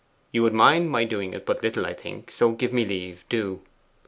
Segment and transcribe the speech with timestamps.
[0.31, 3.61] You would mind my doing it but little, I think; so give me leave, do.